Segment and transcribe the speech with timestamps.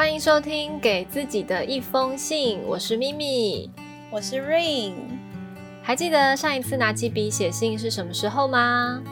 [0.00, 3.70] 欢迎收听《给自己的一封信》，我是咪咪，
[4.10, 4.94] 我是 Rain。
[5.82, 9.02] 还记得上一次拿起笔写信是什么时候吗？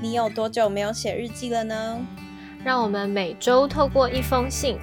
[0.00, 1.98] 你有多久没有写日记了呢？
[2.62, 4.78] 让我们每周透过一封信，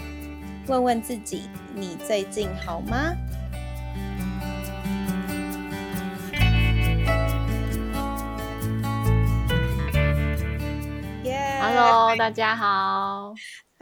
[0.68, 3.14] 问问自己：你最近好吗
[11.62, 13.34] ？Hello，大家好。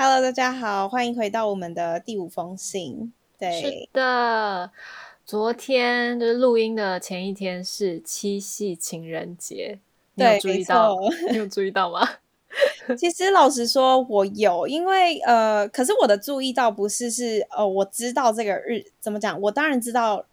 [0.04, 3.14] Hello，大家好，欢迎回到我们的第五封信。
[3.38, 4.72] 对，是的，
[5.24, 9.78] 昨天就是录音的前一天是七夕情人节，
[10.16, 10.98] 你有注意到？
[11.30, 12.00] 你有注意到吗？
[12.98, 20.26] 其实老实说，我有，因为呃，可是我的注意到不是是呃，我知道这个日怎么讲，我当然知道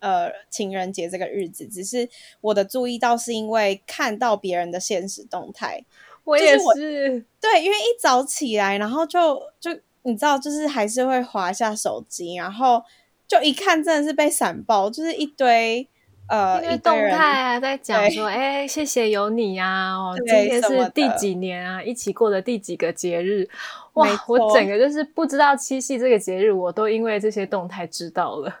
[0.00, 2.08] 呃情人节这个日子，只是
[2.40, 5.84] 我的注意到是因为看到别人的现实动态。
[6.24, 9.70] 我也是，对，因为一早起来，然后就就
[10.02, 12.80] 你知道，就是还是会滑一下手机，然后
[13.26, 15.84] 就一看，真的是被闪爆，就是一堆
[16.28, 23.48] 呃一动态啊，在讲说，哎，谢谢有你啊，哦，今天是第几年啊，一起过的第几个节日，
[23.94, 28.60] 哇，我整个就是不知道七夕这个节日，我都因为这些动态知道了，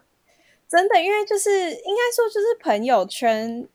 [0.68, 3.68] 真的，因为就是应该说，就是朋友圈，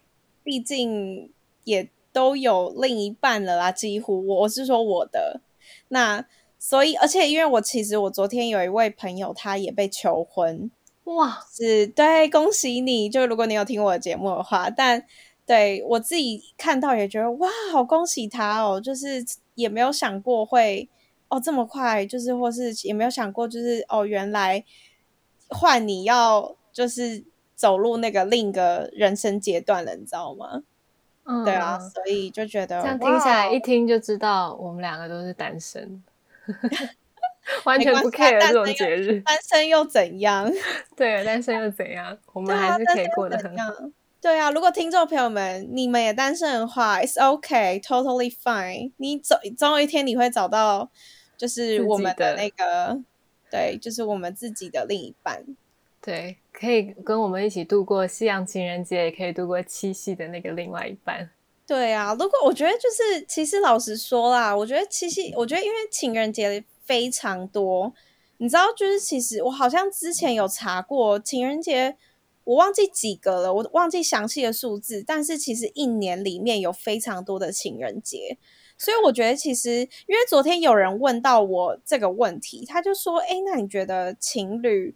[0.43, 1.31] 毕竟
[1.63, 1.87] 也。
[2.17, 5.39] 都有另一半了啦，几乎我我是说我的
[5.89, 6.25] 那，
[6.57, 10.71] 所以而且因为我其实我昨天有一位朋友，他也被求婚，
[11.03, 13.07] 哇，是对，恭喜你！
[13.07, 15.05] 就如果你有听我的节目的话，但
[15.45, 20.89] 对我自己看到也觉得哇，好恭喜他哦，就是也没有想过会
[21.29, 24.65] 哦这么快，就是或是也没有想过就是哦原来
[25.49, 27.23] 换你要就是
[27.55, 30.63] 走入那个另一个人生阶段了，你知道吗？
[31.43, 36.01] 对啊，所以就觉得这样听下来，一听就知道我们两个都是单身，
[37.65, 39.19] 完全不 care 这种节日。
[39.21, 40.49] 单身又怎样？
[40.95, 42.17] 对，单身又怎样？
[42.33, 43.73] 我们还是可以过得很好。
[44.21, 48.91] 对啊，如果听众朋友们你们也单身的话，it's okay，totally fine。
[48.97, 50.89] 你总总有一天你会找到，
[51.37, 52.99] 就是我们的那个，
[53.51, 55.43] 对，就是我们自己的另一半。
[56.07, 61.29] 对，可以跟我们一起度过西洋情人节，也可以度过七夕的那个另外一半。
[61.65, 67.91] 对啊，如果我觉得就是，其实老实说啦，我觉得七夕，我觉得因为情人节非常多，
[68.37, 71.97] 你知道，就是其实我好像之前有查过情人节，
[72.45, 78.37] 我忘记几个了，我忘记详细的数字，但是其实一年里面有非常多的情人节，
[78.77, 84.95] 所以我觉得其实，因为昨天有人问到我这个问题，他就说：“哎，那你觉得情侣？”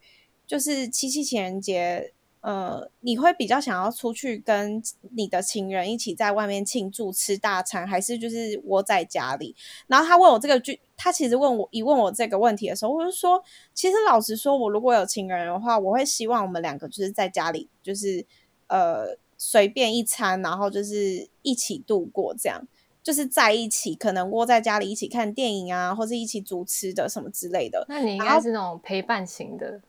[0.51, 4.83] 就是七夕情人节，呃，你会比较想要出去跟
[5.15, 9.55] 你的情人一起在外面庆祝吃大餐，还是就是窝在家里？
[9.87, 13.41] 然后他问我这个句，他其实问我一问我这个问题的时候，我就说，
[13.73, 18.25] 其实老实说，我如果有情人的话，我会希望我们两个就是在家里，就是
[18.67, 22.67] 呃随便一餐，然后就是一起度过，这样
[23.01, 27.85] 就是在一起，可能窝在家里一起看电影啊，或者一起煮吃的什么之类的。
[27.87, 29.79] 那你应该是那种陪伴型的。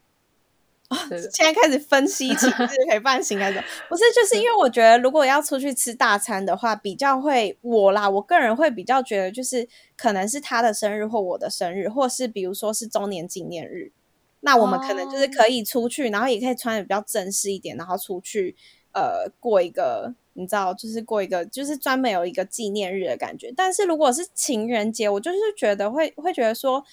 [1.33, 4.03] 现在开始分析情绪陪伴型开始不是？
[4.15, 13.93] 就是因为我觉得，如果要出去吃大餐的话，比较会我啦，我个人会比较觉得，就是可能是他的生日或我的生日，或是比如说是周年纪念日，
[14.41, 18.55] 那我们可能就是可以出去，然后也可以穿的比较正式一点，然后出去
[18.93, 23.53] 呃过一个，你知道，就是过一个就是专门有一个纪念日的感觉。
[23.57, 26.85] 但是如果是情人节，我就是觉得会会觉得说，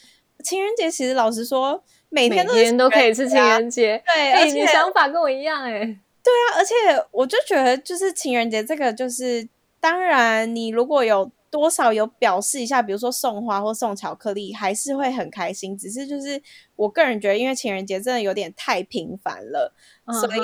[0.43, 1.83] 情人节其实老实说。
[2.09, 6.73] 每天每天都可以是情人节，对， 而且想法跟我一样，哎，对啊，而且
[7.11, 9.47] 我就觉得，就是情人节这个，就是
[9.79, 15.77] 当然，你如果有多少有表示一下，比如说送花或送巧克力，还是会很开心。
[15.77, 16.41] 只是就是
[16.75, 19.73] 我个人觉得，因为情人节真的有点太频繁了，
[20.21, 20.39] 所以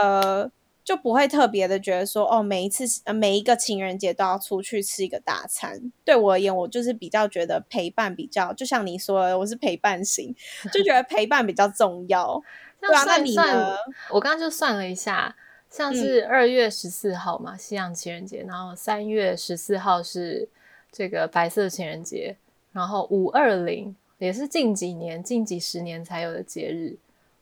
[0.00, 0.50] 呃。
[0.84, 5.92] 就不会特别的觉得说哦，每一次呃每一个情人节都要出去吃一个大餐。
[6.04, 10.34] 对我而言，我就是比较觉得陪伴比较，就像你说，的，我是陪伴型，
[10.72, 12.42] 就觉得陪伴比较重要。
[12.82, 13.76] 对啊，那你呢？
[14.10, 15.36] 我刚刚就算了一下，
[15.70, 20.48] 像是二月十四号嘛，西洋情人节，然后三月十四号是
[20.90, 22.36] 这个白色情人节，
[22.72, 26.96] 然后五二零也是近几年、近几十年才有的节日，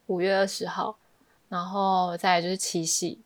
[0.09, 0.99] 五月二十号，
[1.49, 3.19] 然后再来就是七夕。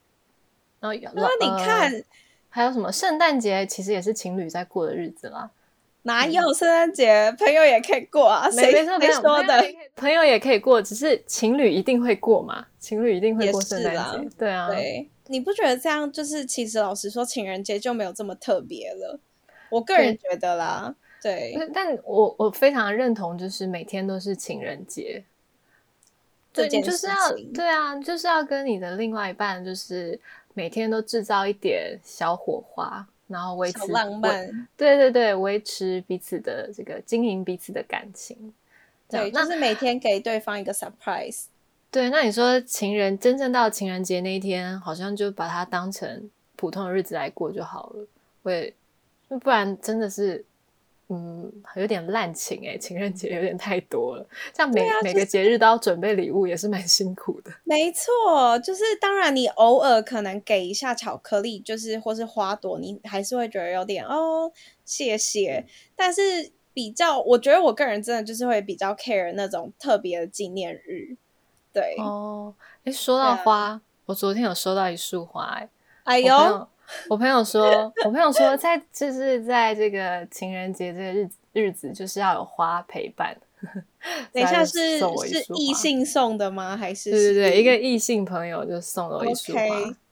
[1.15, 2.05] 那你看，
[2.49, 3.65] 还有什么圣诞节？
[3.67, 5.51] 其实也是情侣在过的日子啦。
[6.07, 8.51] 哪有圣诞节朋友也可以过啊？
[8.51, 8.99] 谁谁说
[9.45, 9.65] 的？
[9.97, 12.67] 朋友也可以过，只是情侣一定会过嘛？
[12.79, 14.29] 情侣一定会过圣诞节。
[14.37, 16.45] 对啊，对，你不觉得这样就是？
[16.45, 19.19] 其实老实说，情人节就没有这么特别了。
[19.71, 25.25] 我个人觉得啦，对，但我我非常认同，就是每天都是情人节，
[26.53, 27.15] 对，你就是要
[27.55, 30.21] 对啊，就是要跟你的另外一半，就是
[30.55, 38.55] 每天都制造一点小火花，然后维持浪漫，对对对，维持彼此的这个经营彼此的感情，
[39.09, 41.45] 对，就是每天给对方一个 surprise。
[41.91, 48.07] 对，那你说情人真正到情人节那一天，好像就把它当成普通的日子来过就好了，
[48.43, 48.75] 会，
[49.29, 50.45] 不然真的是。
[51.09, 57.53] 嗯，有点滥情哎，情人节有点太多了，像每每个节日都要准备礼物，也是蛮辛苦的。
[57.65, 64.51] 没错，就是当然你偶尔可能给一下巧克力，就是或是花朵，你还是会觉得有点哦，
[64.87, 65.67] 谢谢。
[65.95, 71.17] 但是比较，我觉得我个人真的就是会比较 care 那种特别的纪念日。
[71.73, 72.55] 对哦，
[72.85, 75.69] 哎，说到花，我昨天有收到一束花，哎，
[76.05, 76.69] 哎呦。
[77.09, 83.37] 我朋友说，我朋友说，在就是在这个情人节这个日子日子，就是要有花陪伴。
[84.33, 86.77] 等一下 是是异性送的吗？
[86.77, 89.61] 还是对对对，一个异性朋友就送了我一束花，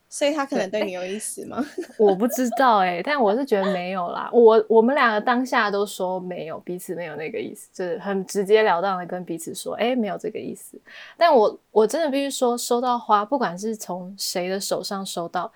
[0.09, 1.63] 所以他可能对 你有意思吗？
[1.99, 4.31] 我不知道哎，但我是觉得没有啦。
[4.33, 10.81] 我我们两个当下都说没有，彼此没有那个意思，就是很直截了当的跟彼此说，哎，没有这个意思。
[11.19, 15.53] 但我我真的必须说，收到花，不管是从谁的手上收到。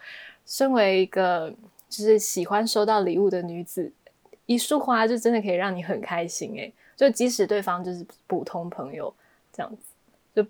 [0.46, 1.52] 身为一个
[1.88, 3.92] 就是喜欢收到礼物的女子，
[4.46, 9.12] 一束花就真的可以让你很开心诶，就即使对方就是普通朋友
[9.52, 9.92] 这样子，
[10.34, 10.46] 就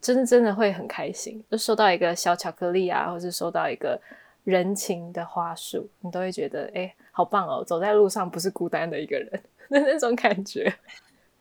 [0.00, 1.42] 真的真的会很开心。
[1.50, 4.00] 就收到一个小巧克力啊，或是收到一个
[4.44, 7.62] 人情的花束，你都会觉得哎，好棒哦！
[7.64, 9.40] 走在路上不是孤单的一个人的
[9.80, 10.74] 那种感觉。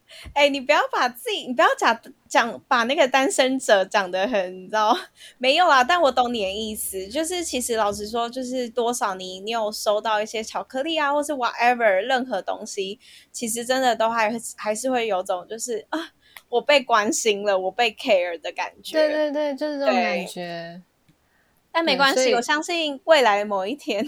[0.34, 4.98] 哎，你不要把自己，你不要讲讲把那个单身者讲的很，你知道
[5.38, 5.84] 没有啊？
[5.84, 13.00] 但我懂你的意思，就是其实老实说，就是多少你你有收到一些巧克力啊，或是 whatever 任何东西，
[13.32, 16.00] 其实真的都还还是会有种就是啊，
[16.50, 18.98] 我被关心了，我被 care 的感觉。
[18.98, 20.82] 对对对，就是这种感觉。
[21.72, 24.06] 但没关系，我相信未来某一天。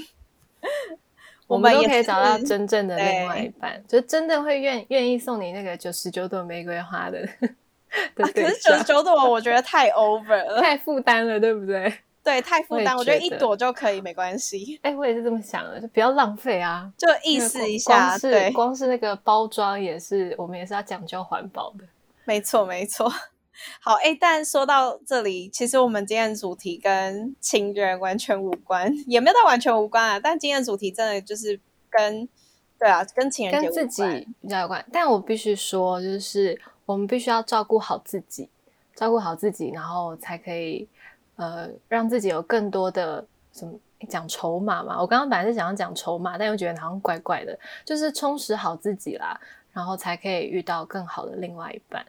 [1.50, 7.28] 我们都可以找到真正的另外一半，就真的会愿愿意送你那个九十九朵玫瑰花的。
[8.13, 11.92] 可是九十九朵，我觉得太 over 了， 太负担了，对不对？
[12.24, 12.96] 对，太负担。
[12.96, 14.80] 我觉得一朵就可以，没关系。
[14.84, 18.16] 哎，我也是这么想的，就不要浪费啊，就意思一下。
[18.16, 21.84] 是，光是那个包装也是，我们也是要讲究环保的。
[22.25, 23.12] 没错，没错。
[23.82, 30.20] 好，哎，但说到这里，其实我们今天的主题跟情人完全无关，也没有到完全无关啊。
[30.20, 31.60] 但今天的主题真的就是
[31.90, 32.28] 跟，
[32.78, 34.04] 对啊，跟情人跟自己
[34.42, 34.86] 比较有关。
[34.92, 38.50] 但我必须说，就是我们必须要照顾好自己，
[38.96, 40.88] 照顾好自己，然后才可以
[41.36, 43.74] 呃让自己有更多的什么
[44.08, 45.00] 讲筹码嘛。
[45.02, 49.40] 我刚刚本来是想要讲筹码，但又觉得好像怪怪的，就是充实好自己啦，
[49.74, 52.06] 然后才可以遇到更好的另外一半。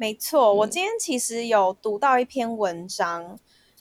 [0.00, 3.36] 没错，我今天其实有读到一篇文章，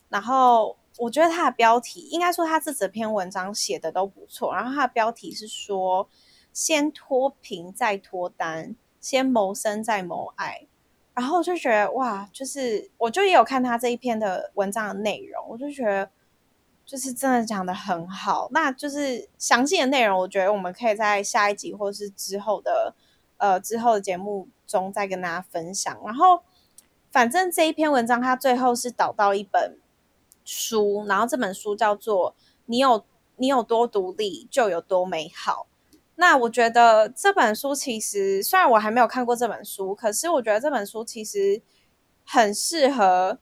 [0.09, 4.51] 然后我觉得它的标题应该说它这整篇文章写的都不错。
[4.51, 6.09] 然后它的标题是说：
[6.51, 10.65] 先脱贫再脱单，先谋生再谋爱。
[11.13, 16.09] 然后就觉得哇，就是我就也有看他这一篇的文章的内容，我就觉得
[16.83, 18.49] 就是真的讲的很好。
[18.51, 22.95] 那就是详细的内容，我觉得我们可以在下一集或是之后的
[23.37, 24.47] 呃之后的节目。
[24.67, 26.43] 中再跟大家分享，然后
[27.11, 29.79] 反正这一篇文章它最后是导到一本
[30.43, 32.33] 书，然后这本书叫做
[32.65, 33.03] 《你有
[33.37, 35.65] 你有多独立就有多美好》。
[36.15, 41.61] 那我觉得这本书其实虽然我还没有看过这本书，可是我觉得这本书其实
[42.25, 43.39] 很适合，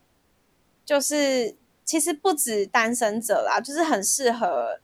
[0.85, 4.79] 就是其实不止单身者啦，就是很适合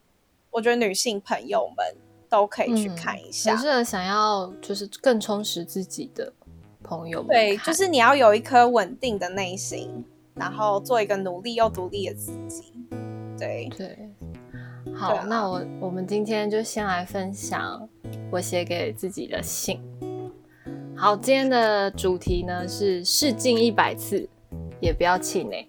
[0.51, 2.10] 我觉得女性朋友们。
[2.31, 6.31] 都可以去看一下，很适合想要就是更充实自己的
[6.81, 7.27] 朋友们。
[7.27, 12.73] 对，就是你要有一颗稳定的内心，然后做一个努力又独立的自己。
[13.37, 14.09] 对对，
[14.95, 17.89] 好，那我我们今天就先来分享
[18.31, 19.81] 我写给自己的信。
[20.95, 24.25] 好，今天的主题呢是试镜一百次
[24.79, 25.67] 也不要气馁。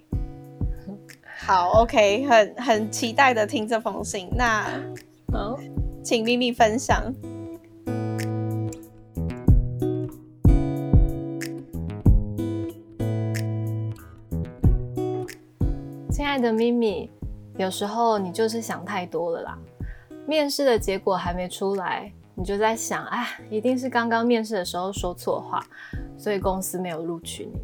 [1.45, 4.31] 好，OK，很很期待的听这封信。
[4.37, 4.63] 那
[5.33, 5.59] 好。
[6.03, 7.01] 请咪咪分享。
[16.11, 17.09] 亲爱的咪咪，
[17.57, 19.59] 有时候你就是想太多了啦。
[20.27, 25.65] 面试的结果还没出来，你就在想，哎，一定是刚刚面试的时候说错话，
[26.19, 27.61] 所以公司没有录取你。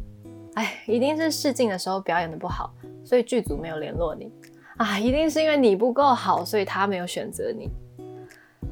[0.53, 4.31] 哎，一定是试镜的时候表演的不好，所以剧组没有联络你。
[4.77, 7.69] 啊，一定是因为你不够好，所以他没有选择你。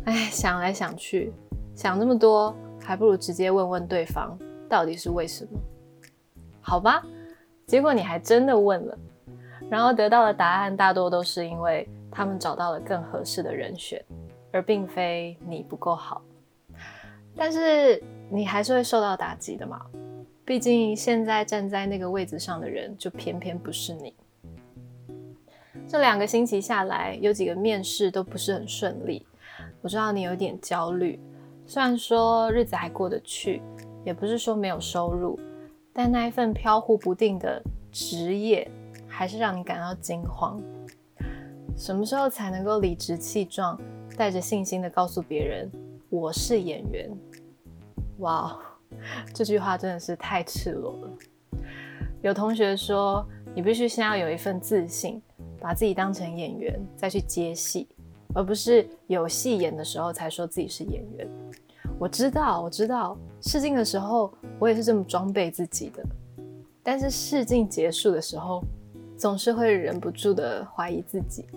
[0.07, 1.33] 哎，想来想去，
[1.75, 5.59] 想这么多，还不如直接问问对方到底是为什么？
[6.61, 7.05] 好吧，
[7.65, 8.97] 结果你还真的问了，
[9.69, 14.01] 然后得到的答案大多都是因为他们找到了更合适的人选，
[14.53, 16.21] 而并非你不够好。
[17.35, 19.81] 但是你还是会受到打击的嘛？
[20.45, 24.15] 毕竟现在站在那个位置上的人，就偏偏不是你。
[25.85, 29.25] 这两个星期下来，有几个面试都不是很顺利。
[29.87, 31.17] 我知道你有点焦虑，
[31.65, 33.61] 虽然说日子还过得去，
[34.03, 35.39] 也不是说没有收入，
[35.93, 38.69] 但那一份飘忽不定的职业，
[39.07, 40.61] 还是让你感到惊慌。
[41.77, 43.79] 什么时候才能够理直气壮，
[44.17, 45.71] 带着信心的告诉别人
[46.09, 47.09] 我是演员？
[48.17, 48.59] 哇，
[49.33, 51.09] 这句话真的是太赤裸了。
[52.21, 53.25] 有同学说，
[53.55, 55.21] 你必须先要有一份自信，
[55.61, 57.87] 把自己当成演员，再去接戏，
[58.37, 61.27] 而不是有戏演的时候才说自己是演员。
[61.97, 66.05] 我知道，我知道，试镜的时候我也是这么装备自己的，
[66.83, 68.63] 但是试镜结束的时候，
[69.17, 71.47] 总是会忍不住的怀疑自己。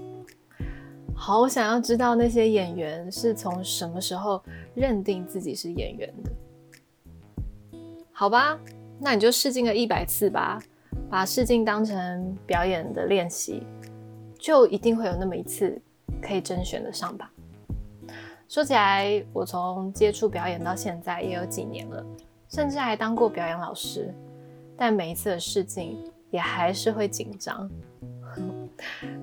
[1.14, 4.42] 好想要知道那些演员是从什么时候
[4.74, 7.78] 认定自己是演员的。
[8.10, 8.58] 好吧，
[8.98, 10.58] 那你就试镜个一百次吧，
[11.10, 13.64] 把试镜当成表演的练习，
[14.38, 15.78] 就一定会有那么一次
[16.20, 17.30] 可以甄选得上吧。
[18.48, 22.04] 说起来，我从接触表演到现在也有几年了，
[22.48, 24.14] 甚至还当过表演老师，
[24.76, 25.98] 但每一次的试镜
[26.30, 27.70] 也还是会紧张，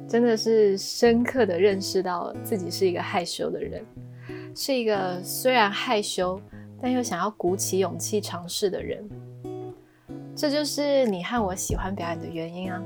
[0.08, 3.86] 真的是深刻的认识到自己是一个害羞的人，
[4.56, 6.40] 是一个虽然害羞。
[6.80, 9.04] 但又想要鼓起勇气尝试的人，
[10.36, 12.80] 这就是你和我喜欢表演的原因啊！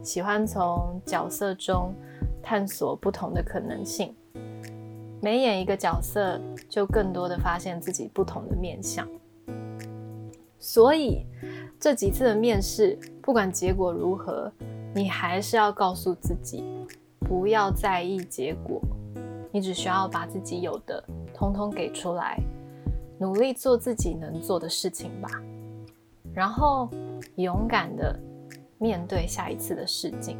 [0.00, 1.92] 喜欢从角色中
[2.48, 4.14] 探索不同的可能性，
[5.20, 9.04] 每演一个角色，就更多的发现自己不同的面相。
[10.56, 11.26] 所以
[11.80, 14.52] 这几次的面试，不管结果如何，
[14.94, 16.62] 你还是要告诉自己，
[17.18, 18.80] 不要在意结果，
[19.50, 21.02] 你只需要把自己有的
[21.34, 22.38] 通通给出来。
[23.18, 25.28] 努力做自己能做的事情吧，
[26.32, 26.88] 然后
[27.34, 28.16] 勇敢的
[28.78, 30.38] 面对下一次的试镜。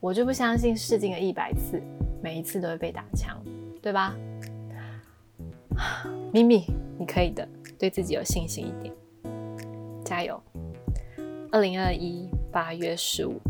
[0.00, 1.82] 我就不相信试镜了一百次，
[2.22, 3.36] 每一次都会被打枪，
[3.82, 4.14] 对吧？
[6.32, 6.64] 咪咪，
[6.98, 7.46] 你可以的，
[7.78, 8.94] 对自己有信心一点，
[10.04, 10.40] 加油！
[11.50, 13.40] 二零二一八月十五。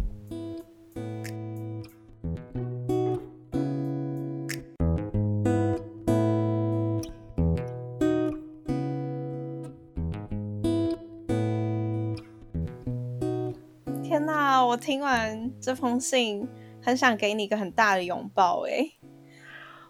[14.08, 14.64] 天哪！
[14.64, 16.48] 我听完这封信，
[16.82, 18.62] 很想给你一个很大的拥抱。
[18.66, 18.90] 哎，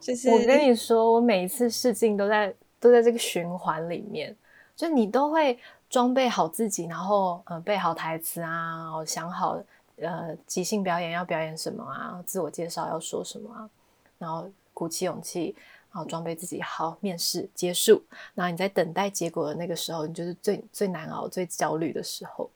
[0.01, 4.37] 就是我跟你说，我每一次试镜都在都在这个循环里面，
[4.75, 5.57] 就你都会
[5.89, 9.57] 装备好自己，然后呃背好台词啊，想好
[9.99, 13.71] 呃即兴表演要表演什么啊，自我介绍要说什么啊，
[14.19, 15.55] 然后鼓起勇气，
[15.93, 18.03] 然后装备自己，好面试结束，
[18.35, 22.51] 然后你在等待结果的那个时候，你就是最最难熬、最焦虑的时候。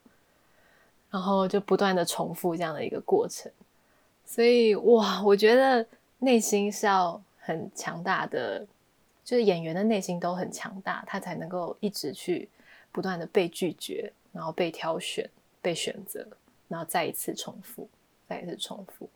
[1.13, 3.53] 然后就不断的重复这样的一个过程，
[4.25, 5.87] 所以哇，我觉得
[6.21, 8.67] 内心是要很强大的，
[9.23, 12.49] 就是演员的内心都很强大，他才能够一直去
[12.91, 15.29] 不断的被拒绝，然后被挑选、
[15.61, 16.27] 被选择，
[16.67, 17.87] 然后再一次重复，
[18.27, 19.07] 再一次重复。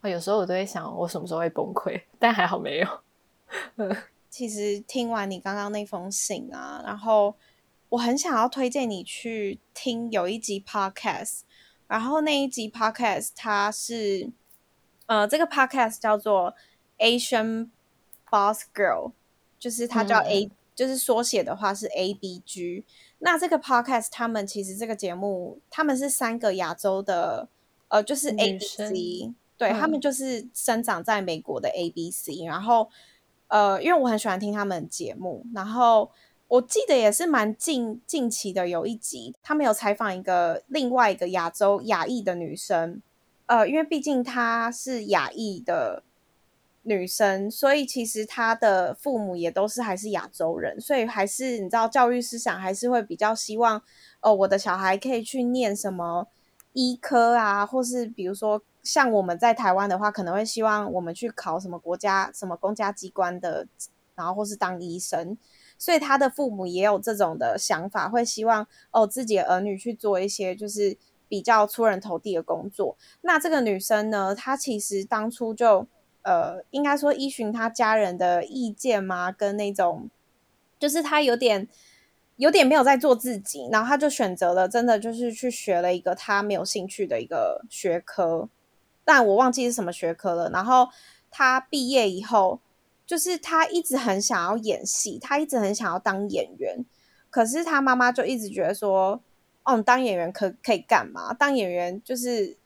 [0.00, 2.00] 啊，有时候我都会想，我什么时候会崩溃？
[2.20, 2.88] 但还好没有。
[4.30, 7.34] 其实听完你刚刚那封信啊，然后。
[7.90, 11.40] 我很想要推荐你去听有一集 podcast，
[11.86, 14.30] 然后那一集 podcast 它是，
[15.06, 16.54] 呃，这个 podcast 叫做
[16.98, 17.70] Asian
[18.30, 19.12] Boss Girl，
[19.58, 22.84] 就是它叫 A，就是缩写的话是 ABG。
[23.20, 27.48] 那这个 podcast 他们其实这个节目，他们是三个亚洲的，
[27.88, 32.44] 呃，就是 ABC，对他们就是生长在美国的 ABC。
[32.46, 32.90] 然后，
[33.46, 36.10] 呃，因为我很喜欢听他们节目，然后。
[36.48, 43.02] 我记得也是蛮近近期的，有一集他们有采访一个另外一个亚洲亚裔的女生，
[43.46, 46.02] 呃，因为毕竟她是亚裔的
[46.84, 53.82] 女生，所以其实她的父母也都是还是亚洲人，所以还是你知道教育思想还是会比较希望，
[54.20, 56.26] 哦，我的小孩可以去念什么
[56.72, 63.66] 医科啊，或是比如说像我们在台湾的话，可能会希望我们去考什么国家什么公家机关的，
[64.18, 65.38] 然后或是当医生。
[65.78, 70.98] 所以他的父母也有这种的想法，会希望哦自己的儿女去做一些就是
[71.28, 72.96] 比较出人头地的工作。
[73.20, 75.86] 那这个女生呢，她其实当初就
[76.22, 80.10] 呃，应该说依循她家人的意见嘛，跟那种
[80.80, 81.68] 就是她有点
[82.38, 88.48] 有点没有在做自己，然后他就选择了真的就是去学了一个他没有兴趣的一个学科，
[89.04, 90.50] 但我忘记是什么学科了。
[90.50, 90.88] 然后
[91.30, 92.60] 他毕业以后，
[93.08, 96.84] 就是他一直很想要演戏，他一直很想要当演员，
[97.30, 99.22] 可是他妈妈就一直觉得说，
[99.64, 101.32] 哦，当演员可可以干嘛？
[101.32, 102.58] 当演员就是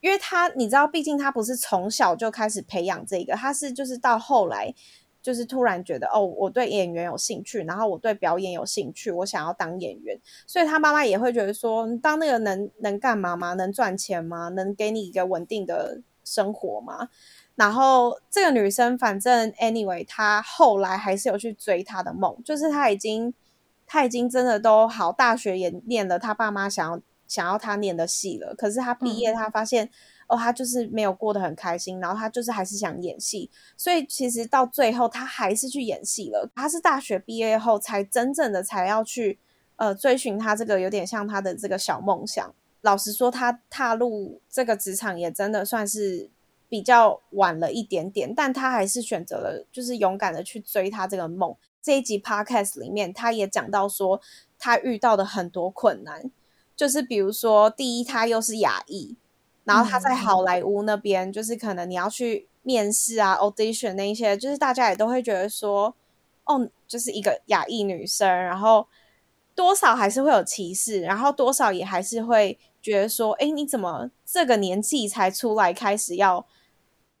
[0.00, 4.74] 因为他你知道，毕竟他不是从小就开始培养这个，他是就是到后来。
[5.22, 13.54] 就是突然觉得哦，我对演员有兴趣，然后我对表演有兴趣，我想要当演员，所以他妈妈也会觉得说，当那个能能干嘛吗？
[13.54, 14.48] 能赚钱吗？
[14.48, 17.08] 能给你一个稳定的生活吗？
[17.54, 23.32] 然后这个女生反正 anyway，她后来还是有去追她的梦，就是她已经
[23.86, 29.90] 她已经真的都好，大学也念了，她爸妈想要想要她念的戏了，可是她毕业，她发现。
[30.28, 36.50] 哦，她就是没有过得很开心，然后她就是还是想演戏，所以其实到最后她还是去演戏了。
[36.54, 39.38] 她是大学毕业后才真正的才要去
[39.76, 42.54] 呃追寻她这个有点像她的这个小梦想。
[42.80, 46.30] 老实说，她踏入这个职场也真的算是
[46.72, 51.54] 比较晚了一点点，但他还是选择了就是勇敢的去追他这个梦。
[51.82, 54.18] 这一集 podcast 里面，他也讲到说
[54.58, 56.30] 他遇到的很多困难，
[56.74, 59.14] 就是比如说第一，他又是亚裔。
[59.64, 65.94] 然后他在好莱坞那边，就是可能你要去面试啊，audition 那一些，就是大家也都会觉得说，
[66.44, 68.88] 哦，就是一个亚裔女生，然后
[69.54, 76.46] 多少还是会有歧视，然后多少也还是会觉得说，哎，你怎么这个年纪才出来开始要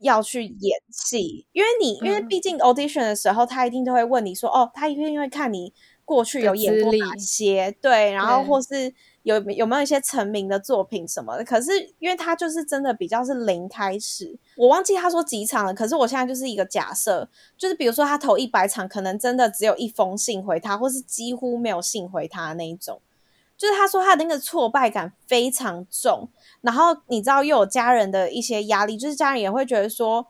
[0.02, 1.46] 要去演戏？
[1.52, 5.72] 因为你因为毕竟 audition 的时候，他一定都会问你说，哦，他一定会看你
[6.04, 8.94] 过去有演过哪些，对，然后或是。
[9.24, 11.44] 有有没有一些成名的作品什么的？
[11.44, 15.72] 可是因为他就是真的比较是零开始，我忘记他说几场了。
[15.72, 23.00] 可是我现在就是一个假设，就是比如说他投一百场，可能真的只有一封信回他，或是几乎没有信回他那一种。
[23.62, 26.28] 就是他说他的那个挫败感非常重，
[26.62, 30.26] 然后你知道又有家人的一些压力，就是家人也会觉得说，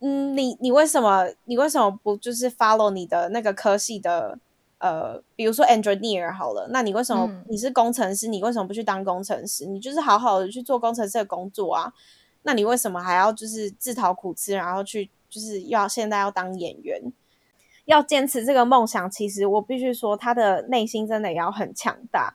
[0.00, 4.40] 嗯，你你为什么你为什么不就是 follow 你的那个科系的？
[4.78, 8.26] 呃，比如说 engineer 好了，那你为什么你是工程师？
[8.26, 9.64] 你为什么不去当工程师？
[9.64, 11.94] 你就是好好的去做工程师的工作啊？
[12.42, 17.00] 那你为什么还要就是自讨苦吃，然后去就是要现在要当演员，
[17.86, 19.10] 要坚持这个梦想？
[19.10, 22.34] 其实我必须说，他的内心真的也要很强大，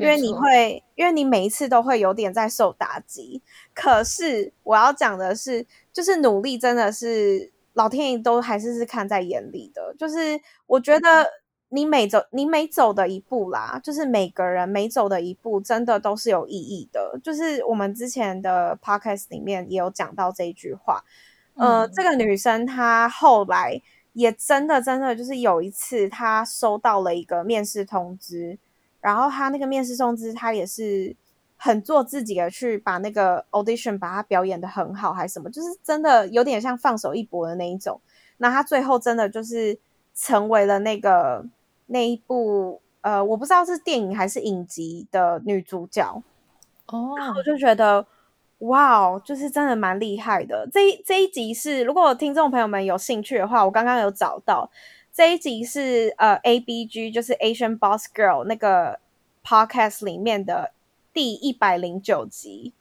[0.00, 3.42] 因为你会，因为你每一次都会有点在受打击。
[3.74, 11.26] 可是我要讲的是，就是努力真的是老天爷都还是是看在眼里的，就是我觉得。
[11.72, 17.16] 你每走，你每走的一步啦，就是每个人每走的一步，真的都是有意义的。
[17.22, 21.04] 就是我们之前的 podcast 里面也有讲到这一句话。
[21.54, 23.80] 呃，这个女生她后来
[24.14, 28.58] 也真的真的就是有一次，她收到了一个面试通知，
[29.00, 31.14] 然后他那个面试通知，他也是
[31.56, 38.00] 很做自己的，去把那个 audition 把他表演的很好，还是什么，就是真的有点像放手一搏的那一种。
[38.38, 39.78] 那他最后真的就是
[40.14, 41.44] 成为了那个。
[41.92, 46.22] 那一部呃，我不知道是电影还是影集的女主角
[46.86, 48.06] 哦，我就觉得
[48.58, 50.68] 哇，就是真的蛮厉害的。
[50.72, 54.70] 这一这一集是，如果听众朋友们有兴趣的话，我刚刚有找到
[55.12, 59.00] 这一集是呃，A B G 就是 Asian Boss Girl 那个
[59.44, 60.72] podcast 里面的
[61.12, 62.72] 第一百零九集，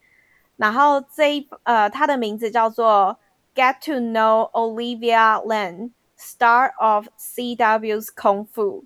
[0.57, 3.17] 然后这一呃，它的名字叫做
[3.55, 8.83] Get to Know Olivia Len，Star of C W's Kung Fu。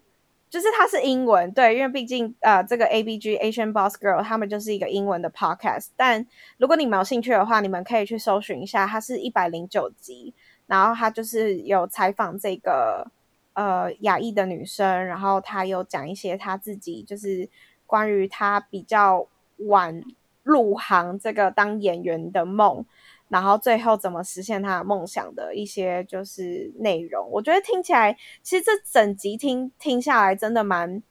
[0.49, 5.87] 就是它是英文，对，因为毕竟呃，这个 A B G Asian Boss Girl 他们就是一个英文的 podcast。
[5.97, 6.25] 但
[6.57, 10.31] 如果你们有兴趣的话，你们可以去搜寻一下，它是一百零九集，
[10.67, 13.07] 然后它就是有采访这个
[13.53, 17.49] 呃亚裔的女生，然后她有讲一些她自己就是
[17.85, 20.01] 关于她比较晚
[20.43, 22.85] 入行这个当演员的梦。
[23.29, 31.01] 然后最后怎么实现她的梦想的一些就是内容，我觉得听起来其实这整集听听下来真的蛮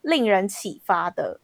[0.00, 1.40] 令人启发的。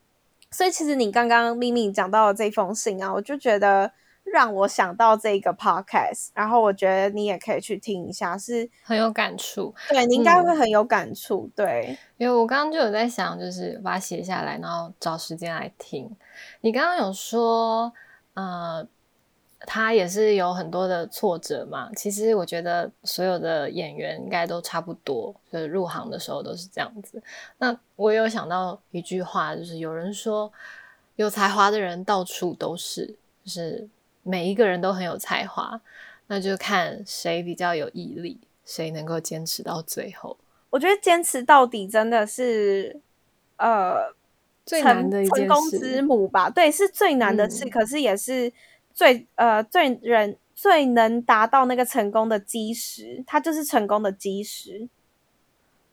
[0.51, 3.93] 所以其实你刚刚咪咪讲到的这封信啊，我就觉得
[4.35, 9.73] 让我想到这个 podcast，然后我觉得你也可以去听一下，是很有感触。
[9.89, 11.49] 对你应该会很有感触。
[11.55, 16.11] 对，因为我刚刚就有在想，就是把它写下来，然后找时间来听。
[16.63, 17.93] 你刚刚有说，
[18.35, 18.85] 呃。
[19.67, 21.89] 他也是有很多的挫折嘛。
[21.97, 27.23] 其实我觉得所有的演员应该都差不多，就是入行的时候都是这样子。
[27.57, 30.53] 那我有想到一句话，就是有人说，
[31.17, 33.07] 有才华的人到处都是，
[33.43, 33.89] 就是
[34.25, 35.81] 每一个人都很有才华，
[36.27, 40.37] 那就看谁比较有毅力，谁能够坚持到最后。
[40.71, 43.01] 我觉得坚持到底真的是
[43.59, 44.13] 呃
[44.67, 46.51] 最难的一成功之母吧？
[46.51, 48.53] 对，是最难的事，可是也是
[48.93, 54.89] 最呃最人最能达到那个成功的基石，它就是成功的基石。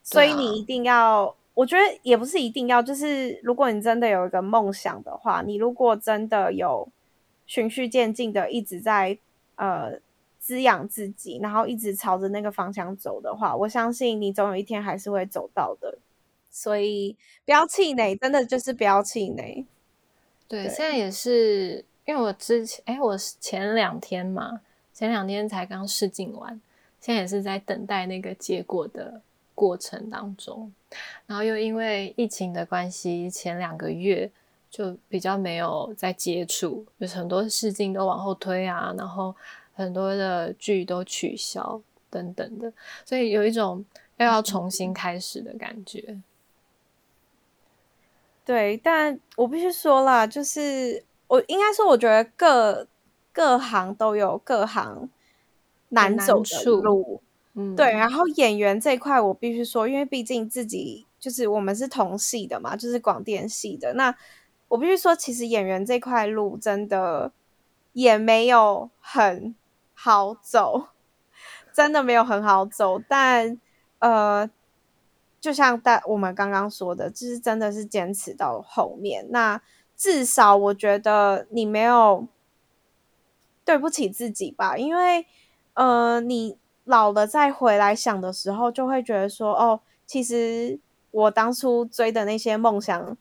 [0.04, 6.90] 所以你一定要，我觉得也不是一定要，就是如果你真的有一个梦想的话，你如果真的有
[7.52, 9.18] 循序渐进的一直在
[9.56, 10.00] 呃
[10.40, 15.98] 滋养自己，然后一直朝着那个方向走的话，我相信你总有一天还是会走到的。
[16.50, 19.66] 所以不要气馁，真的就是不要气馁。
[20.48, 24.62] 对，现在也是因为我之前，哎，我前两天嘛，
[24.94, 26.62] 前两天才刚试镜完，
[27.02, 29.22] 现在也是在等待那个结果的。
[29.54, 30.74] 过程当中，
[31.28, 34.32] 然后又因为疫情的关系，前两个月
[34.72, 39.36] 就比较没有在接触，就是很多事情都往后推啊，然后
[39.74, 42.72] 很多的剧都取消等等的，
[43.04, 43.84] 所以有一种
[44.16, 46.22] 又要重新开始的感觉。
[48.46, 52.88] 对，但我必须说啦，就是我应该说，我觉得各
[53.32, 55.10] 各行都有各行
[55.90, 57.22] 难走的路。
[57.54, 63.94] 嗯，对，然后演员这一块，我必须说，因为毕竟自己就是我们是同系的嘛，就是广电系的。
[63.96, 64.16] 那
[64.72, 67.32] 我必须说，其实演员这块路真的
[67.94, 69.56] 也没有很
[69.94, 70.88] 好走，
[71.74, 72.98] 真的没有很好走。
[73.00, 73.60] 但
[74.00, 74.50] 呃，
[75.40, 79.28] 就像大我们刚刚说的，就是真的是坚持到后面。
[79.30, 79.62] 那
[79.98, 82.28] 至少我觉得你没有
[83.66, 85.26] 对不起自己吧，因为
[85.74, 86.58] 呃，你。
[86.86, 90.80] 老了再回来想的时候，就会觉得说：“哦，其实
[91.12, 93.16] 我当初追的那些梦想，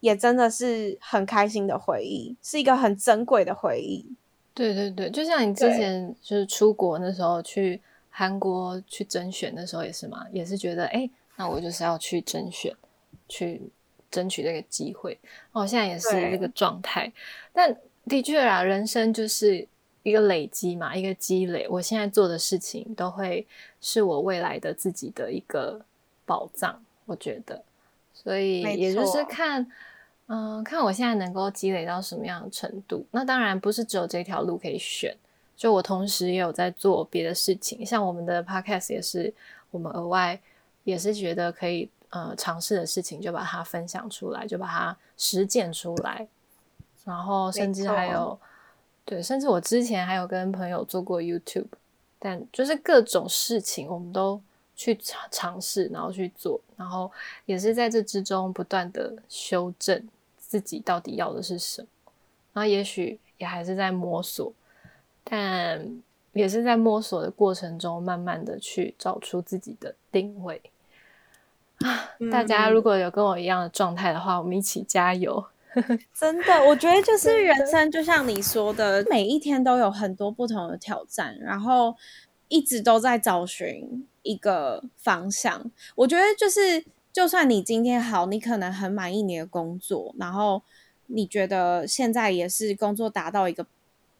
[0.00, 4.04] 也真的是很开心的回忆，是一个很珍贵的回忆。”
[4.54, 7.80] 对对对，就像你之前就是出国那时候去
[8.10, 12.74] 韩国去甄选的时候也是嘛，也是觉得哎，那我就是要去甄选，
[13.28, 13.62] 去
[14.10, 15.18] 争取这个机会。
[15.52, 17.12] 哦，现在也是这个状态，
[17.52, 17.76] 但
[18.08, 19.66] 的确啊，人生就是。
[20.04, 21.66] 一个累积嘛，一个积累。
[21.68, 23.46] 我现在做的事情都会
[23.78, 25.84] 是我未来的自己的一个
[26.24, 27.62] 宝藏，我觉得。
[28.28, 29.66] 所以也就是看，
[30.26, 33.06] 嗯，看我现在能够积累到什么样的程度。
[33.12, 35.16] 那当然不是只有这条路可以选，
[35.56, 39.32] 就我同时也有在做别的事情，像我们的 podcast 也是
[39.70, 40.38] 我们额外
[40.84, 46.28] 也是觉得可以呃尝试的事情，就把它分享出来，就把它实践出来，
[47.06, 48.38] 然后甚至还有。
[49.06, 51.68] 对，甚至我之前还有跟朋友做过 YouTube，
[52.18, 54.38] 但就是各种事情我们都
[54.78, 57.10] 去尝尝试，然后去做，然后
[57.46, 61.88] 也是在这之中不断的修正自己到底要的是什么，
[62.52, 64.52] 然后也许也还是在摸索，
[65.24, 65.84] 但
[66.32, 70.62] 也是在摸索的过程中，慢慢的去找出自己的定位
[71.80, 72.14] 啊！
[72.30, 75.44] 大家如果有跟我一样的状态的话，我们一起加油。
[76.14, 81.94] 真的，我觉得就是人生，就像你说的，每一天都有很多不同的挑战，然后
[82.46, 85.70] 一直都在找寻一个方向。
[85.94, 90.62] 我觉得就是，就算你今天好，你可能很满意你的工作，然后
[91.06, 93.66] 你觉得现在也是工作达到一个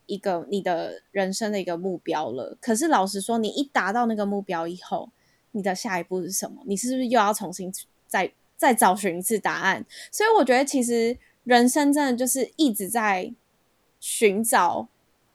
[0.06, 2.56] 一个你的人生的一个目标了。
[2.60, 5.10] 可是老实说，你一达到那个目标以后，
[5.52, 6.62] 你的下一步是什么？
[6.66, 7.72] 你是不是又要重新
[8.06, 9.84] 再再找寻一次答案？
[10.10, 11.18] 所以我觉得其实。
[11.44, 13.32] 人生真的就是一直在
[14.00, 14.86] 寻找、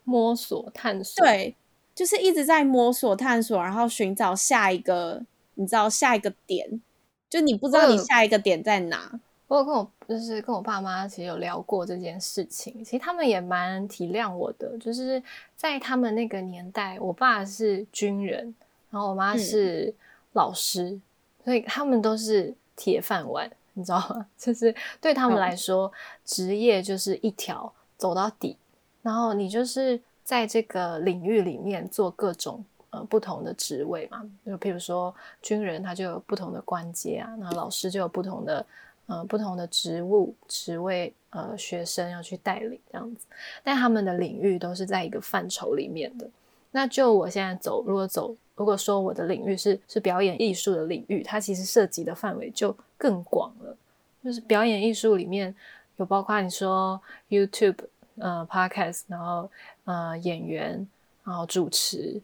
[0.04, 1.56] 摸索、探索，对，
[1.96, 5.22] 就是一直在摸索、探索，然后寻找下一个，
[5.56, 6.82] 你知道下一个点，
[7.30, 9.20] 就你不知道你下一个点在哪。
[9.48, 15.22] 我有跟我就是跟我爸妈其实有聊过这件事情，其实他们也蛮体谅我的，就是
[15.56, 18.56] 在他们那个年代，我爸是军人，
[18.90, 19.94] 然后我妈是
[20.32, 21.00] 老师，
[21.44, 23.52] 所以他们都是铁饭碗。
[23.76, 24.28] 你知道吗？
[24.38, 25.92] 就是对他们来说，
[26.24, 28.56] 职业就是一条走到底，
[29.02, 34.24] 然后你就是在这个领域里面做各种呃不同的职位嘛。
[34.46, 38.66] 就譬如说军人，他就有不同的关节啊；那老师就有不同的
[39.08, 43.26] 呃不同的职务职位，呃学生要去带领这样子。
[43.64, 46.30] 但他们的领域都是在一个范畴里面的。
[46.72, 48.36] 那就我现在走，如果走。
[48.56, 53.76] 如果说我的领域是是表演艺术的领域，它其实涉及的范围就更广了。
[54.24, 55.54] 就是表演艺术里面
[55.96, 57.78] 有包括你说 YouTube、
[58.18, 59.50] 呃 Podcast，然后
[59.86, 60.88] 呃演员，
[61.24, 62.22] 然后主持，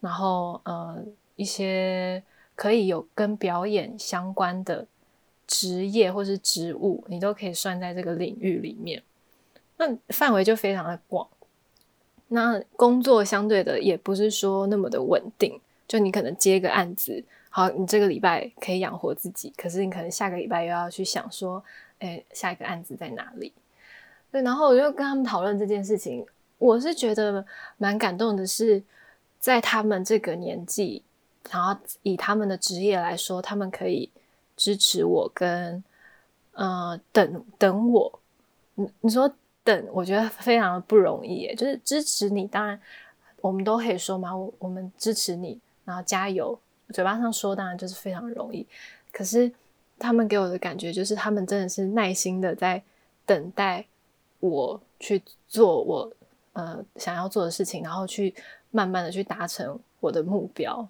[0.00, 1.02] 然后呃
[1.36, 2.22] 一些
[2.54, 4.86] 可以有跟表演相关的
[5.46, 9.02] 职业或是职务，你都可以算在这个领域里面。
[9.76, 11.26] 那范围就非常的广。
[12.28, 15.60] 那工作相对的也不是说那么的稳定。
[15.88, 21.62] 就你可能接个案子，好，你这个礼拜可以养活自己，可是你可能下个礼拜又要去想说，
[21.98, 23.52] 哎，下一个案子在哪里？
[24.32, 26.26] 对，然后我就跟他们讨论这件事情，
[26.58, 27.44] 我是觉得
[27.76, 28.82] 蛮感动的，是
[29.38, 31.02] 在他们这个年纪，
[31.50, 34.10] 然后以他们的职业来说，他们可以
[34.56, 35.84] 支持我跟
[36.54, 38.18] 呃等等我。
[38.76, 39.30] 你你说
[39.62, 42.80] 等，我觉得非常的不容易，就是支持你，当然
[43.42, 46.58] 我们都可以说嘛，我我们支持你，然后加油。
[46.92, 48.66] 嘴巴上说当然就是非常容易，
[49.12, 49.50] 可是
[49.98, 52.82] 他们给我的感觉就是他们真的是耐心的在
[53.24, 53.86] 等待
[54.42, 56.12] 我去做我
[56.52, 58.34] 呃想要做的事情，然后去
[58.70, 60.86] 慢慢的去达成我的目标。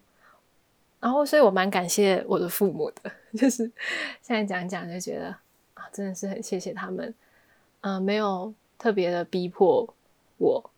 [0.98, 3.70] 然后，所以我蛮感谢我的父母的， 就是
[4.22, 5.28] 现在讲讲就觉得
[5.74, 7.14] 啊，真的是很谢谢他们，
[7.82, 9.86] 嗯，没有特别的逼迫
[10.38, 10.70] 我。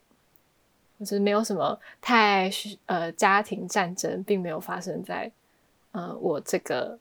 [1.00, 2.48] 就是没有什么太
[2.86, 5.30] 呃家庭战争，并没有发生在
[5.90, 6.96] 呃我这个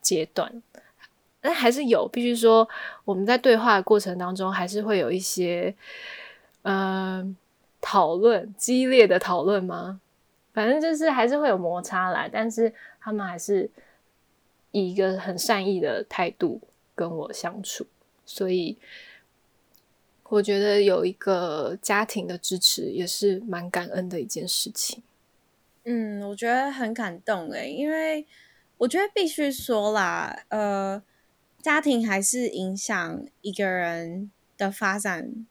[0.00, 0.50] 阶段，
[1.46, 2.66] 但还是有，必须说
[3.04, 5.74] 我们在对话的过程当中，还是会有一些
[6.62, 7.36] 嗯
[7.82, 10.00] 讨论，激烈的讨论吗？
[10.54, 13.68] 反正就是还是会有摩擦来，但是他们还是
[14.70, 16.62] 以一个很善意的态度
[16.94, 17.86] 跟我相处，
[18.24, 18.78] 所以。
[20.30, 25.00] 我觉得有一个家庭的支持也是蛮感恩的一件事情。
[25.84, 28.26] 嗯，我觉得很感动诶，因为
[28.78, 31.00] 我觉得必须说啦，呃，
[31.64, 35.46] 家庭还是影响一个人的发展，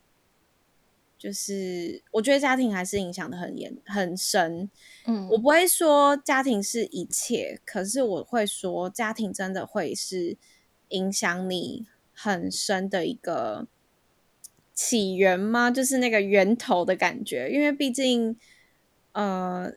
[1.18, 4.70] 就是我觉得家庭还是影响的很严很深。
[5.08, 10.38] 嗯，我不会说家庭是一切，可是我会说家庭真的会是
[10.90, 13.66] 影响你很深的一个。
[14.76, 15.70] 起源吗？
[15.70, 18.36] 就是那个源头的感觉，因为毕竟，
[19.12, 19.72] 呃，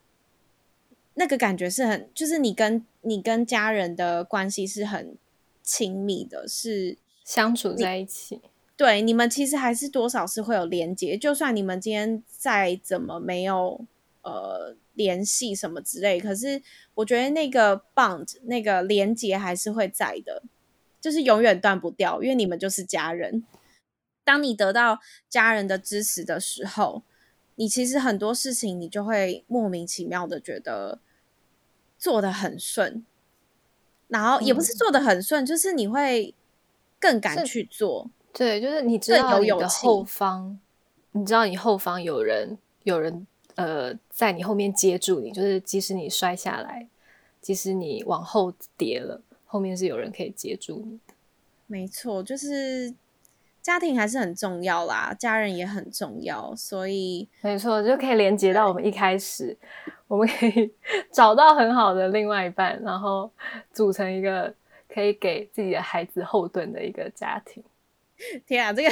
[1.13, 5.19] 那个感觉是很，就是你跟你跟家人的关系是很
[5.67, 8.41] 亲密的，是相处在一起。
[8.77, 13.85] 对，你们其实还是多少是会有连接，就算你们今天再怎么没有
[14.23, 16.63] 呃联系什么之类，可是
[16.95, 20.43] 我觉得那个 bond 那个连接还是会在的，
[21.01, 23.45] 就是永远断不掉，因为你们就是家人。
[24.25, 27.03] 当你得到家人的支持的时候，
[27.55, 31.01] 你其实很多事情你就会莫名其妙的觉得
[31.97, 33.07] 做的很顺，
[34.09, 36.35] 然后也不是做的很顺，就是你会
[36.99, 38.11] 更敢去做。
[38.33, 40.59] 对，就是你知道你的后方，
[41.13, 46.89] 你知道你后方有人，有人呃在你后面接住你，就是即使你摔下来，
[47.41, 51.15] 即使你往后跌了，后面是有人可以接住你的。
[51.67, 52.95] 没错，就是。
[53.67, 59.59] 家庭还是很重要啦，家人也很重要，所以没错，就可以连接到我们一开始，
[60.07, 60.73] 我们可以
[61.13, 63.29] 找到很好的另外一半，然后
[63.73, 64.55] 组成一个
[64.89, 67.61] 可以给自己的孩子后盾的一个家庭。
[68.47, 68.91] 天啊，这个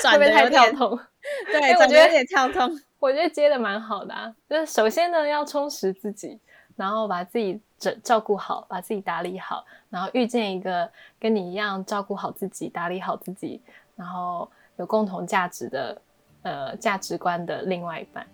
[0.00, 0.96] 转的太跳通，
[1.50, 2.70] 对，我觉得有点跳通。
[3.00, 6.38] 我觉得接的蛮好的啊，就是首先呢要充实自己，
[6.76, 13.60] 然后把自己整照顾好，把自己打理好，然后遇见一个跟你一样照顾好自己、打理好自己。
[13.96, 16.00] 然后有共同价值的，
[16.42, 18.26] 呃，价值观的另外一半，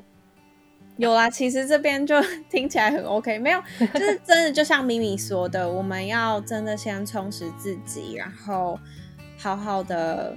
[0.96, 1.28] 有啦。
[1.28, 8.78] 其实这边就 听起来很 OK，没有，就是 真的就像咪咪说的，我们要真的先充实自己，然后
[9.36, 10.34] 好好的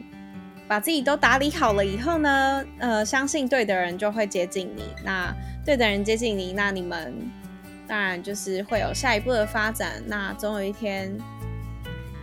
[0.67, 5.33] 把自己都打理好了以后呢，呃，相信对的人就会接近你，那
[5.65, 7.13] 对的人接近你，那你们
[7.87, 11.15] 当然就是会有下一步的发展，那总有一天。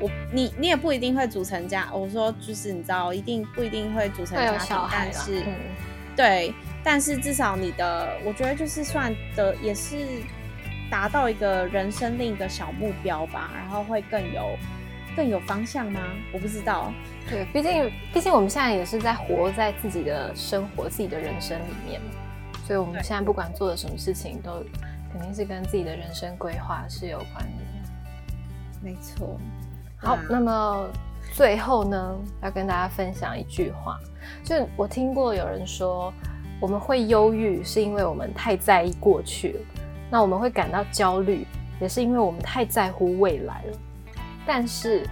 [0.00, 5.44] 我你你也不一定会组成家，我说就是你知道，一定不一定会组成家庭，但是
[6.16, 9.96] 对，但是至少你的，我觉得就是算的也是
[10.90, 14.56] 达到一个人生另一个小目标吧，然后会更有
[15.16, 16.00] 更有方向吗？
[16.32, 16.92] 我不知道。
[17.28, 22.00] 对，毕竟毕竟我们现在也是在活在自己的生活、自己的人生里面，
[22.66, 24.64] 所以我们现在不管做的什么事情，都
[25.12, 27.64] 肯定是跟自己的人生规划是有关的。
[28.80, 29.38] 没错。
[30.00, 30.88] 好，那么
[31.32, 33.98] 最后呢，要跟大家分享一句话，
[34.44, 36.12] 就我听过有人说，
[36.60, 39.56] 我们会忧郁是因为我们太在意过去，
[40.08, 41.44] 那我们会感到焦虑，
[41.80, 43.78] 也是因为我们太在乎未来了。
[44.46, 45.04] 但是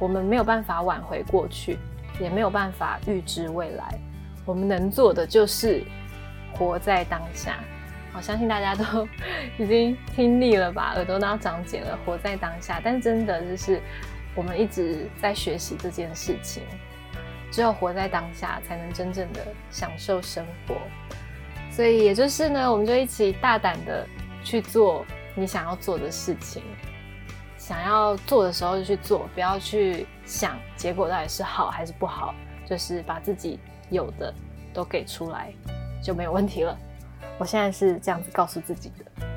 [0.00, 1.78] 我们没有办法挽回过去，
[2.20, 3.96] 也没有办法预知未来，
[4.44, 5.84] 我们能做的就是
[6.58, 7.60] 活在当下。
[8.14, 9.08] 我相信大家都
[9.56, 11.96] 已经听腻了吧，耳朵都要长茧了。
[12.04, 13.80] 活在当下，但真的就是。
[14.34, 16.62] 我们一直在学习这件事情，
[17.50, 20.76] 只有活在当下，才能真正的享受生活。
[21.70, 24.06] 所以，也就是呢，我们就一起大胆的
[24.44, 26.62] 去做你想要做的事情，
[27.56, 32.34] 想要做的时候就去做，不要去想结果到底是好还是不好，
[32.66, 33.58] 就是把自己
[33.90, 34.32] 有的
[34.74, 35.52] 都给出来
[36.02, 36.76] 就没有问题了。
[37.38, 39.31] 我现在是这样子告诉自己的。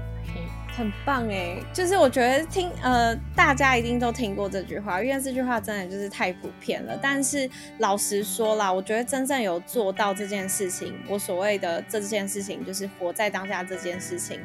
[0.75, 6.99] 很棒哎，就是我觉得听呃，大家一定都听过这句话，因为这句话真的就是太普遍了。
[7.01, 14.39] 但是老实说啦，我觉得真正有做到这件事情，我所谓的这件事情，就是活在当下这件事情，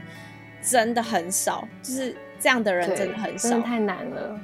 [0.63, 1.67] 真的很少。
[1.83, 4.39] 就是这样的人真的很少，太难了。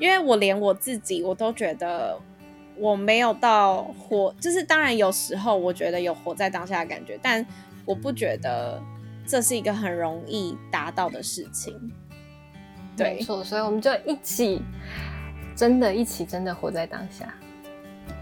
[0.00, 2.18] 因为我连我自己我都觉得
[2.76, 7.46] 我没有到活，就是当然有时候我觉得有活在当下的感觉，但
[7.84, 8.82] 我不觉得。
[9.30, 11.72] 这是一个很容易达到的事情，
[12.96, 14.60] 对没错，所以我们就一起，
[15.54, 17.32] 真的，一起真的活在当下。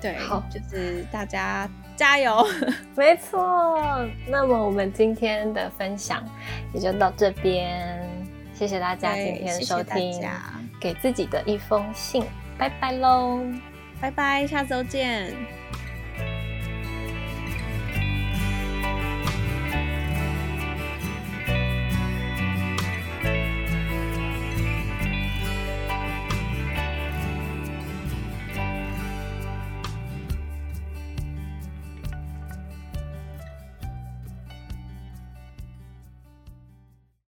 [0.03, 1.67] 对，好，就是大家
[1.97, 2.47] 加油，
[2.95, 4.07] 没错。
[4.27, 6.23] 那么我们今天的分享
[6.75, 8.07] 也就到这边，
[8.53, 10.23] 谢谢大家今天收听，
[10.79, 12.23] 给自己的一封信，
[12.59, 13.41] 拜拜喽，
[13.99, 15.33] 拜拜，下周见。